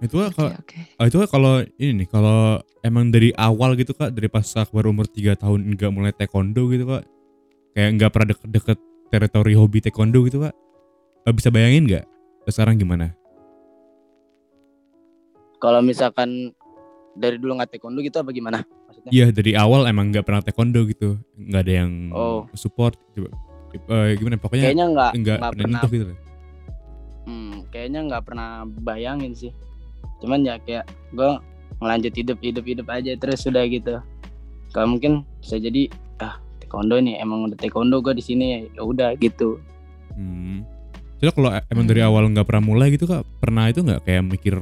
Itu 0.00 0.16
Kak, 0.16 0.32
Oke, 0.32 0.36
kalau 0.36 0.50
oke. 0.56 0.78
oh, 0.96 1.04
itu 1.08 1.16
Kak, 1.24 1.28
kalau 1.32 1.54
ini 1.76 1.92
nih 2.04 2.08
kalau 2.08 2.40
emang 2.80 3.12
dari 3.12 3.32
awal 3.36 3.76
gitu 3.76 3.92
kak 3.92 4.16
dari 4.16 4.28
pas 4.32 4.48
Akbar 4.56 4.88
umur 4.88 5.04
3 5.04 5.36
tahun 5.36 5.60
nggak 5.76 5.92
mulai 5.92 6.12
taekwondo 6.16 6.68
gitu 6.72 6.88
kak 6.88 7.04
kayak 7.76 7.90
nggak 8.00 8.10
pernah 8.12 8.28
deket-deket 8.32 8.78
teritori 9.12 9.52
hobi 9.52 9.84
taekwondo 9.84 10.24
gitu 10.24 10.40
kak 10.40 10.56
bisa 11.36 11.52
bayangin 11.52 11.84
nggak 11.84 12.04
sekarang 12.52 12.76
gimana? 12.76 13.14
kalau 15.60 15.84
misalkan 15.84 16.56
dari 17.12 17.36
dulu 17.36 17.60
nggak 17.60 17.76
taekwondo 17.76 18.00
gitu 18.00 18.16
apa 18.24 18.32
gimana? 18.32 18.64
Maksudnya? 18.88 19.10
Iya 19.12 19.26
dari 19.28 19.52
awal 19.52 19.84
emang 19.84 20.08
nggak 20.08 20.24
pernah 20.24 20.40
taekwondo 20.40 20.88
gitu. 20.88 21.20
Nggak 21.36 21.62
ada 21.68 21.72
yang 21.84 21.92
Oh. 22.16 22.48
support. 22.56 22.96
Gitu. 23.12 23.28
Eh, 23.86 24.16
gimana? 24.16 24.40
Pokoknya 24.40 24.72
kayaknya 24.72 24.86
nggak 24.88 25.10
nggak 25.20 25.52
pernah 25.52 25.82
gitu. 25.84 26.14
Hmm, 27.28 27.68
kayaknya 27.68 28.00
nggak 28.08 28.22
pernah 28.24 28.64
bayangin 28.80 29.36
sih. 29.36 29.52
Cuman 30.24 30.48
ya 30.48 30.56
kayak 30.64 30.88
gue 31.12 31.30
ngelanjut 31.78 32.14
hidup 32.16 32.38
hidup 32.40 32.64
hidup 32.64 32.86
aja 32.88 33.12
terus 33.20 33.44
sudah 33.44 33.68
gitu. 33.68 34.00
Kalau 34.72 34.96
mungkin 34.96 35.28
bisa 35.44 35.60
jadi 35.60 35.92
ah 36.24 36.40
taekwondo 36.64 36.96
nih 37.04 37.20
emang 37.20 37.52
udah 37.52 37.58
taekwondo 37.60 38.00
gue 38.00 38.16
di 38.16 38.24
sini 38.24 38.44
ya 38.72 38.80
udah 38.80 39.12
gitu. 39.20 39.60
Hmm. 40.16 40.64
Jadi 41.20 41.30
kalau 41.36 41.50
e- 41.52 41.66
emang 41.68 41.84
dari 41.84 42.00
Hmm. 42.00 42.08
awal 42.08 42.24
nggak 42.32 42.46
pernah 42.48 42.64
mulai 42.64 42.88
gitu 42.90 43.04
kak, 43.04 43.22
pernah 43.38 43.68
itu 43.68 43.84
nggak 43.84 44.02
kayak 44.02 44.24
mikir 44.24 44.56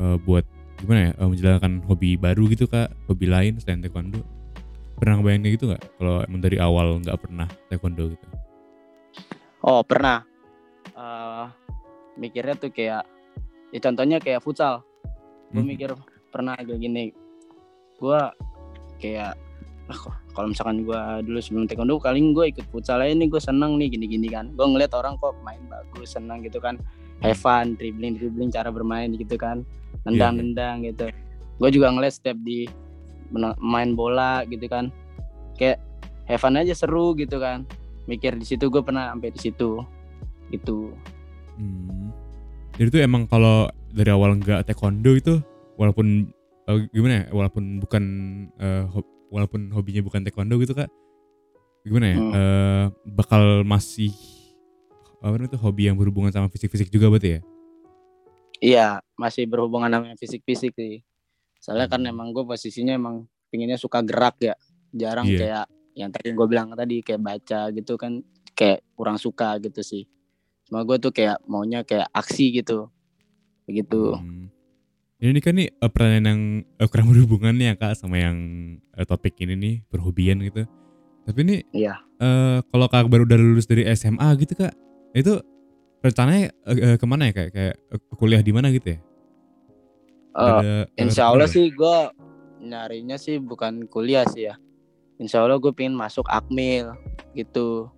eh, 0.00 0.16
buat 0.24 0.44
gimana 0.80 1.00
ya 1.00 1.12
eh, 1.14 1.28
menjalankan 1.28 1.72
hobi 1.84 2.16
baru 2.16 2.48
gitu 2.48 2.64
kak, 2.64 2.88
hobi 3.04 3.28
lain 3.28 3.60
selain 3.60 3.84
taekwondo? 3.84 4.24
Pernah 4.96 5.20
ngebayangin 5.20 5.42
kayak 5.44 5.54
gitu 5.56 5.64
nggak? 5.68 5.82
Kalau 5.96 6.16
emang 6.24 6.40
dari 6.40 6.56
awal 6.56 6.86
nggak 6.98 7.18
pernah 7.20 7.46
taekwondo 7.68 8.04
gitu? 8.10 8.26
oh 9.60 9.84
pernah 9.84 10.24
Eh, 10.90 11.46
mikirnya 12.16 12.56
tuh 12.56 12.68
kayak 12.68 13.08
ya 13.70 13.78
contohnya 13.80 14.20
kayak 14.20 14.40
futsal 14.40 14.84
gue 15.48 15.60
Hmm. 15.60 15.68
mikir 15.68 15.96
pernah 16.28 16.52
kayak 16.56 16.76
gini 16.76 17.14
gue 17.96 18.20
kayak 18.98 19.32
kalau 20.34 20.46
misalkan 20.50 20.86
gue 20.86 21.00
dulu 21.26 21.38
sebelum 21.42 21.64
taekwondo 21.66 21.98
kali 21.98 22.22
gue 22.32 22.44
ikut 22.54 22.66
futsal 22.70 23.02
aja 23.02 23.12
nih 23.12 23.28
gue 23.28 23.40
seneng 23.42 23.76
nih 23.76 23.90
gini-gini 23.92 24.30
kan. 24.30 24.54
Gue 24.54 24.66
ngeliat 24.66 24.94
orang 24.94 25.18
kok 25.18 25.34
main 25.42 25.60
bagus 25.66 26.14
seneng 26.14 26.40
gitu 26.46 26.62
kan. 26.62 26.78
Have 27.20 27.36
fun 27.36 27.76
dribbling 27.76 28.16
dribbling 28.16 28.48
cara 28.48 28.72
bermain 28.72 29.12
gitu 29.12 29.36
kan. 29.36 29.66
Nendang 30.08 30.40
nendang 30.40 30.86
gitu. 30.86 31.12
Gue 31.60 31.68
juga 31.68 31.92
ngeliat 31.92 32.14
step 32.16 32.38
di 32.40 32.64
main 33.60 33.92
bola 33.92 34.46
gitu 34.48 34.64
kan. 34.70 34.88
Kayak 35.58 35.82
have 36.30 36.40
fun 36.40 36.56
aja 36.56 36.72
seru 36.72 37.12
gitu 37.18 37.36
kan. 37.36 37.68
Mikir 38.08 38.40
di 38.40 38.46
situ 38.48 38.72
gue 38.72 38.80
pernah 38.80 39.12
sampai 39.12 39.30
di 39.34 39.40
situ. 39.42 39.82
Gitu. 40.48 40.94
Hmm. 41.60 42.10
Jadi 42.80 42.88
tuh 42.88 43.02
emang 43.04 43.28
kalau 43.28 43.68
dari 43.92 44.08
awal 44.08 44.40
nggak 44.40 44.64
taekwondo 44.64 45.12
itu 45.12 45.42
walaupun 45.76 46.32
eh, 46.70 46.88
gimana 46.94 47.12
ya, 47.12 47.24
walaupun 47.34 47.82
bukan 47.82 48.04
ho- 48.88 49.19
walaupun 49.30 49.70
hobinya 49.70 50.02
bukan 50.02 50.26
taekwondo 50.26 50.58
gitu 50.58 50.74
kak, 50.74 50.90
gimana 51.82 52.06
ya, 52.12 52.16
Hmm. 52.18 52.32
eh, 52.34 52.84
bakal 53.08 53.62
masih 53.62 54.10
apa 55.20 55.36
namanya 55.36 55.56
tuh 55.56 55.62
hobi 55.62 55.86
yang 55.86 55.96
berhubungan 55.96 56.32
sama 56.32 56.48
fisik-fisik 56.48 56.88
juga 56.88 57.08
berarti 57.08 57.38
ya? 57.38 57.40
Iya, 58.60 58.88
masih 59.16 59.48
berhubungan 59.48 59.88
sama 59.88 60.12
fisik-fisik 60.16 60.76
sih. 60.76 61.00
Soalnya 61.60 61.88
kan 61.88 62.00
Hmm. 62.04 62.12
emang 62.12 62.28
gue 62.32 62.44
posisinya 62.44 62.92
emang 62.92 63.24
pinginnya 63.48 63.76
suka 63.76 64.00
gerak 64.00 64.36
ya. 64.40 64.56
Jarang 64.92 65.24
Iya. 65.24 65.38
kayak 65.38 65.66
yang 65.96 66.10
tadi 66.10 66.28
gue 66.32 66.46
bilang 66.48 66.72
tadi 66.72 67.00
kayak 67.00 67.20
baca 67.20 67.68
gitu 67.70 67.96
kan 67.96 68.20
kayak 68.52 68.84
kurang 68.96 69.16
suka 69.16 69.56
gitu 69.60 69.80
sih. 69.80 70.04
Cuma 70.64 70.84
gue 70.84 70.96
tuh 70.96 71.12
kayak 71.12 71.40
maunya 71.44 71.84
kayak 71.84 72.08
aksi 72.12 72.60
gitu. 72.60 72.88
Begitu. 73.64 74.16
Hmm. 74.16 74.48
Ini 75.20 75.36
kan 75.38 75.52
nih 75.52 75.68
eh, 75.68 75.90
pertanyaan 75.92 76.26
yang 76.26 76.40
eh, 76.80 76.88
kurang 76.88 77.08
berhubungan 77.12 77.52
nih 77.52 77.72
ya 77.72 77.74
kak 77.76 77.92
sama 77.94 78.16
yang 78.16 78.36
eh, 78.96 79.04
topik 79.04 79.36
ini 79.38 79.54
nih 79.54 79.74
perhobian 79.86 80.40
gitu. 80.40 80.64
Tapi 81.28 81.38
ini 81.44 81.56
Iya. 81.76 82.00
eh, 82.18 82.58
kalau 82.64 82.86
kak 82.88 83.06
baru 83.06 83.28
udah 83.28 83.36
lulus 83.36 83.68
dari 83.68 83.84
SMA 83.92 84.24
gitu 84.40 84.56
kak, 84.56 84.72
itu 85.12 85.36
rencananya 86.00 86.48
eh, 86.64 86.78
eh, 86.80 86.96
ke 86.96 87.04
mana 87.04 87.28
ya 87.28 87.32
kayak 87.36 87.50
kayak 87.52 87.74
eh, 87.76 88.00
kuliah 88.16 88.40
di 88.40 88.52
mana 88.52 88.72
gitu 88.72 88.96
ya? 88.96 88.98
Eh, 90.30 90.40
Ada- 90.40 90.88
insya 90.96 91.28
Allah 91.28 91.44
sih 91.46 91.68
gue 91.68 91.96
nyarinya 92.60 93.20
sih 93.20 93.36
bukan 93.36 93.84
kuliah 93.86 94.24
sih 94.24 94.48
ya. 94.48 94.56
Insya 95.20 95.44
Allah 95.44 95.60
gue 95.60 95.68
pengen 95.70 95.92
masuk 95.92 96.24
akmil 96.26 96.96
gitu. 97.36 97.92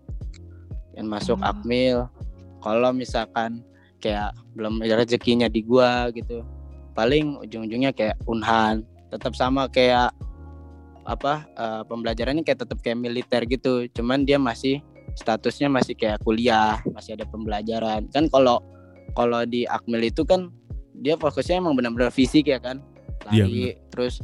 Pengen 0.91 1.07
masuk 1.07 1.39
Hmm. 1.39 1.51
akmil. 1.55 2.11
Kalau 2.59 2.91
misalkan 2.91 3.63
kayak 3.99 4.35
belum 4.53 4.83
ada 4.83 4.99
rezekinya 4.99 5.47
di 5.47 5.63
gua 5.63 6.11
gitu. 6.11 6.43
Paling 6.93 7.41
ujung-ujungnya 7.43 7.93
kayak 7.93 8.17
unhan. 8.29 8.85
Tetap 9.13 9.37
sama 9.37 9.69
kayak 9.69 10.13
apa 11.03 11.45
eh, 11.59 11.83
pembelajarannya 11.89 12.47
kayak 12.47 12.63
tetap 12.65 12.79
kayak 12.81 12.99
militer 13.01 13.43
gitu. 13.49 13.89
Cuman 13.93 14.25
dia 14.25 14.39
masih 14.39 14.81
statusnya 15.13 15.69
masih 15.69 15.93
kayak 15.93 16.23
kuliah, 16.25 16.81
masih 16.95 17.19
ada 17.19 17.29
pembelajaran. 17.29 18.09
Kan 18.13 18.29
kalau 18.33 18.61
kalau 19.13 19.45
di 19.45 19.69
akmil 19.69 20.09
itu 20.09 20.25
kan 20.25 20.49
dia 21.03 21.19
fokusnya 21.19 21.61
emang 21.61 21.75
benar-benar 21.77 22.15
fisik 22.15 22.49
ya 22.49 22.63
kan 22.63 22.81
lari 23.27 23.77
terus 23.91 24.23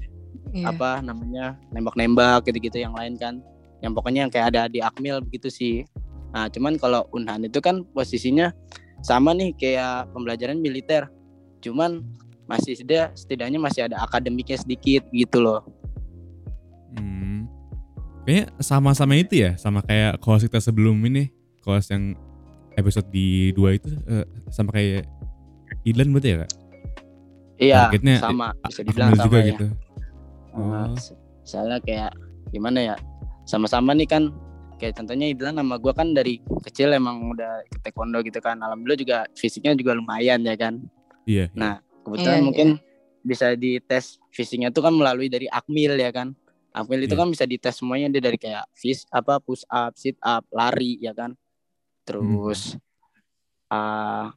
Iya. 0.53 0.73
apa 0.73 1.05
namanya 1.05 1.61
nembak-nembak 1.77 2.49
gitu-gitu 2.49 2.81
yang 2.81 2.97
lain 2.97 3.21
kan 3.21 3.45
yang 3.85 3.93
pokoknya 3.93 4.27
yang 4.27 4.33
kayak 4.33 4.55
ada 4.55 4.63
di 4.67 4.81
akmil 4.81 5.21
begitu 5.21 5.53
sih 5.53 5.77
nah 6.33 6.49
cuman 6.49 6.81
kalau 6.81 7.05
unhan 7.13 7.45
itu 7.45 7.61
kan 7.61 7.85
posisinya 7.93 8.53
sama 9.05 9.37
nih 9.37 9.53
kayak 9.57 10.09
pembelajaran 10.13 10.57
militer 10.61 11.09
cuman 11.61 12.05
masih 12.49 12.75
dia 12.81 13.13
setidaknya 13.13 13.61
masih 13.61 13.85
ada 13.85 14.01
akademiknya 14.01 14.57
sedikit 14.57 15.05
gitu 15.13 15.39
loh 15.39 15.63
Hmm. 16.91 17.45
Kayaknya 18.25 18.45
sama-sama 18.59 19.13
itu 19.15 19.35
ya, 19.39 19.57
sama 19.57 19.81
kayak 19.81 20.19
kelas 20.19 20.43
kita 20.45 20.59
sebelum 20.59 20.97
ini, 21.05 21.29
kelas 21.61 21.89
yang 21.89 22.17
episode 22.75 23.09
di 23.09 23.53
dua 23.53 23.77
itu 23.77 23.93
eh, 24.05 24.25
sama 24.49 24.73
kayak 24.73 25.05
Idlan 25.85 26.11
berarti 26.11 26.29
ya 26.29 26.37
kak? 26.39 26.51
iya 27.59 27.79
Targetnya 27.85 28.17
sama 28.19 28.47
A- 28.55 28.69
bisa 28.71 28.81
dibilang 28.81 29.11
sama 29.13 29.25
juga 29.25 29.39
ya 29.39 29.47
gitu. 29.51 29.67
Oh. 30.55 30.95
soalnya 31.43 31.79
kayak 31.81 32.13
gimana 32.49 32.79
ya 32.83 32.95
sama-sama 33.45 33.93
nih 33.93 34.07
kan 34.07 34.31
kayak 34.77 34.95
contohnya 34.95 35.27
Idlan 35.27 35.57
sama 35.57 35.75
gua 35.77 35.91
kan 35.91 36.15
dari 36.15 36.39
kecil 36.63 36.95
emang 36.95 37.35
udah 37.35 37.67
ikut 37.67 37.81
taekwondo 37.83 38.23
gitu 38.23 38.39
kan 38.39 38.59
alhamdulillah 38.59 38.97
juga 38.97 39.19
fisiknya 39.35 39.75
juga 39.75 39.93
lumayan 39.93 40.41
ya 40.41 40.55
kan 40.55 40.79
Iya. 41.27 41.51
iya. 41.51 41.57
Nah, 41.59 41.75
kebetulan 42.09 42.41
Iya, 42.41 42.47
mungkin 42.49 42.69
bisa 43.21 43.53
dites 43.53 44.17
fisiknya 44.33 44.73
tuh 44.73 44.81
kan 44.81 44.95
melalui 44.97 45.29
dari 45.29 45.45
Akmil 45.47 45.95
ya 45.95 46.09
kan. 46.09 46.33
Akmil 46.73 47.05
itu 47.05 47.13
Iya. 47.13 47.21
kan 47.21 47.29
bisa 47.29 47.45
dites 47.45 47.75
semuanya 47.77 48.09
dia 48.09 48.23
dari 48.23 48.39
kayak 48.39 48.65
fis 48.73 49.05
apa 49.11 49.37
push 49.39 49.69
up, 49.69 49.93
sit 49.95 50.17
up, 50.21 50.49
lari 50.49 50.97
ya 50.99 51.13
kan. 51.13 51.37
Terus 52.03 52.75
ah 53.69 54.33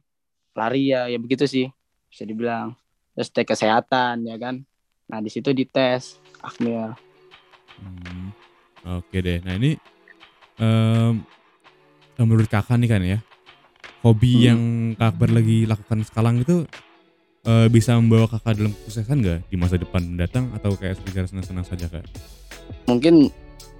lari 0.52 0.92
ya 0.92 1.08
ya 1.08 1.16
begitu 1.16 1.48
sih 1.48 1.66
bisa 2.06 2.22
dibilang. 2.22 2.76
Terus 3.16 3.28
tes 3.28 3.44
kesehatan 3.44 4.24
ya 4.24 4.36
kan. 4.36 4.60
Nah, 5.08 5.20
di 5.20 5.28
situ 5.28 5.52
dites 5.52 6.16
Akmil. 6.40 6.92
Hmm. 7.80 8.32
Oke 8.98 9.20
deh. 9.20 9.38
Nah 9.44 9.54
ini 9.56 9.76
em, 10.56 11.20
menurut 12.18 12.48
kakak 12.48 12.76
nih 12.80 12.90
kan 12.90 13.02
ya, 13.02 13.18
hobi 14.02 14.32
Hmm. 14.32 14.44
yang 14.44 14.60
kak 14.96 15.16
Akbar 15.16 15.30
lagi 15.32 15.64
lakukan 15.64 16.00
sekarang 16.02 16.42
itu 16.42 16.64
eh, 17.42 17.66
bisa 17.68 17.98
membawa 17.98 18.30
kakak 18.30 18.54
dalam 18.58 18.72
kesuksesan 18.72 19.18
nggak 19.18 19.40
di 19.50 19.56
masa 19.58 19.74
depan 19.78 20.02
mendatang 20.02 20.50
atau 20.54 20.78
kayak 20.78 20.98
sekedar 20.98 21.26
senang-senang 21.26 21.66
saja 21.66 21.86
kak? 21.90 22.06
Mungkin 22.86 23.30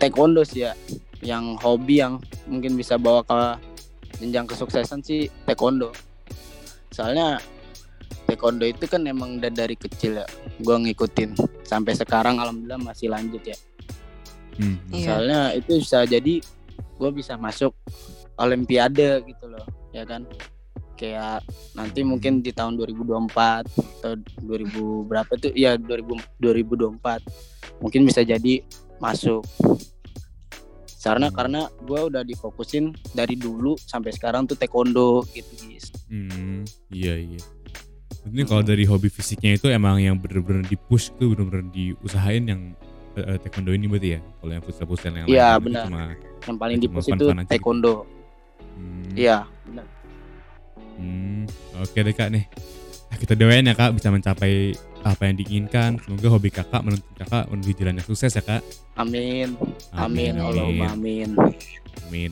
taekwondo 0.02 0.42
sih 0.42 0.66
ya 0.66 0.74
yang 1.22 1.54
hobi 1.62 2.02
yang 2.02 2.18
mungkin 2.50 2.74
bisa 2.74 2.98
bawa 2.98 3.22
ke 3.22 3.40
jenjang 4.18 4.50
kesuksesan 4.50 5.00
sih 5.06 5.30
taekwondo. 5.46 5.94
Soalnya 6.90 7.38
taekwondo 8.26 8.66
itu 8.66 8.84
kan 8.90 9.06
emang 9.06 9.38
udah 9.38 9.50
dari 9.54 9.78
kecil 9.78 10.18
ya 10.22 10.26
gue 10.58 10.76
ngikutin 10.88 11.38
sampai 11.62 11.94
sekarang 11.94 12.42
alhamdulillah 12.42 12.82
masih 12.82 13.14
lanjut 13.14 13.42
ya. 13.46 13.58
Hmm. 14.58 14.76
Iya. 14.90 15.06
Soalnya 15.06 15.40
itu 15.56 15.72
bisa 15.78 15.98
jadi 16.04 16.34
gue 16.98 17.10
bisa 17.14 17.38
masuk 17.38 17.72
olimpiade 18.36 19.22
gitu 19.26 19.46
loh, 19.46 19.64
ya 19.94 20.02
kan? 20.02 20.26
Kayak 21.02 21.42
nanti 21.74 22.06
mungkin 22.06 22.38
di 22.38 22.54
tahun 22.54 22.78
2024 22.78 23.66
atau 23.98 24.14
2000 24.38 24.70
berapa 25.02 25.32
tuh 25.34 25.50
ya 25.52 25.74
2000 25.74 26.14
2024 26.38 27.82
mungkin 27.82 28.06
bisa 28.06 28.22
jadi 28.22 28.62
masuk 28.96 29.42
karena 31.02 31.26
Hmm. 31.26 31.34
karena 31.34 31.60
gue 31.82 32.00
udah 32.06 32.22
difokusin 32.22 32.94
dari 33.10 33.34
dulu 33.34 33.74
sampai 33.76 34.14
sekarang 34.14 34.46
tuh 34.46 34.54
taekwondo 34.54 35.26
gitu 35.28 35.50
guys 35.66 35.90
Hmm, 36.06 36.62
iya 36.92 37.16
iya. 37.16 37.40
Ini 38.22 38.44
kalau 38.44 38.62
dari 38.62 38.84
hobi 38.84 39.08
fisiknya 39.08 39.56
itu 39.56 39.66
emang 39.66 39.96
yang 39.96 40.14
bener-bener 40.14 40.62
di 40.62 40.76
push 40.78 41.10
tuh 41.16 41.32
bener-bener 41.32 41.66
diusahain 41.72 42.44
yang 42.44 42.76
eh, 43.16 43.40
taekwondo 43.40 43.72
ini 43.72 43.88
berarti 43.88 44.08
ya. 44.14 44.20
Kalau 44.38 44.52
yang 44.52 44.62
futsal 44.62 44.86
futsal 44.86 45.10
yang 45.10 45.26
Iya, 45.26 45.48
lain 45.48 45.58
itu 45.58 45.64
benar. 45.66 45.84
cuma 45.88 46.02
yang 46.44 46.58
paling 46.60 46.78
di 46.78 46.86
push 46.86 47.08
itu 47.08 47.24
taekwondo 47.48 47.94
hmm, 48.76 49.16
iya 49.16 49.42
benar 49.64 49.86
hmm, 51.02 51.82
oke 51.82 51.98
deh 51.98 52.14
kak 52.14 52.30
nih. 52.30 52.46
Nah, 53.10 53.16
kita 53.18 53.34
doain 53.34 53.66
ya 53.66 53.74
kak 53.74 53.92
bisa 53.98 54.08
mencapai 54.08 54.72
apa 55.02 55.22
yang 55.26 55.36
diinginkan. 55.36 55.98
Semoga 56.00 56.28
hobi 56.30 56.48
kakak 56.48 56.80
menuntut 56.86 57.12
kakak 57.18 57.50
menuju 57.50 57.72
jalan 57.74 57.98
yang 57.98 58.06
sukses 58.06 58.32
ya 58.32 58.42
kak. 58.42 58.62
amin 58.92 59.56
amin 59.96 60.36
Allahumma 60.36 60.92
amin 60.92 61.32
Amin. 62.08 62.30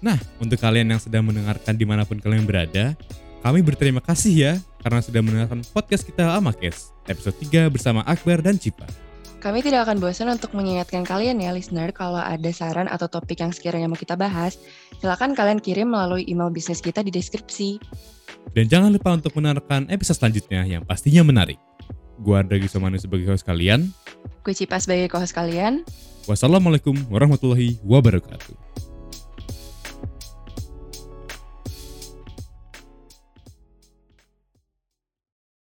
Nah, 0.00 0.16
untuk 0.40 0.56
kalian 0.56 0.88
yang 0.88 1.00
sedang 1.02 1.26
mendengarkan 1.26 1.74
di 1.76 1.84
mana 1.84 2.08
pun 2.08 2.16
kalian 2.16 2.48
berada, 2.48 2.96
kami 3.44 3.60
berterima 3.60 4.00
kasih 4.00 4.34
ya 4.34 4.52
karena 4.80 5.00
sudah 5.04 5.20
mendengarkan 5.20 5.60
podcast 5.74 6.06
kita 6.06 6.32
Amakes 6.38 6.94
episode 7.10 7.36
3 7.44 7.68
bersama 7.68 8.00
Akbar 8.08 8.40
dan 8.40 8.56
Cipa. 8.56 9.07
Kami 9.38 9.62
tidak 9.62 9.86
akan 9.86 10.02
bosan 10.02 10.34
untuk 10.34 10.50
mengingatkan 10.50 11.06
kalian 11.06 11.38
ya 11.38 11.54
listener 11.54 11.94
kalau 11.94 12.18
ada 12.18 12.50
saran 12.50 12.90
atau 12.90 13.06
topik 13.06 13.38
yang 13.38 13.54
sekiranya 13.54 13.86
mau 13.86 13.94
kita 13.94 14.18
bahas, 14.18 14.58
silakan 14.98 15.30
kalian 15.30 15.62
kirim 15.62 15.94
melalui 15.94 16.26
email 16.26 16.50
bisnis 16.50 16.82
kita 16.82 17.06
di 17.06 17.14
deskripsi. 17.14 17.78
Dan 18.50 18.66
jangan 18.66 18.90
lupa 18.90 19.14
untuk 19.14 19.30
mendengarkan 19.38 19.86
episode 19.94 20.18
selanjutnya 20.18 20.66
yang 20.66 20.82
pastinya 20.82 21.22
menarik. 21.22 21.54
Gua 22.18 22.42
Andra 22.42 22.58
Gisomanu 22.58 22.98
sebagai 22.98 23.30
host 23.30 23.46
kalian. 23.46 23.94
Gue 24.42 24.58
Cipa 24.58 24.82
sebagai 24.82 25.06
co-host 25.06 25.30
kalian. 25.30 25.86
Wassalamualaikum 26.26 26.98
warahmatullahi 27.06 27.78
wabarakatuh. 27.86 28.87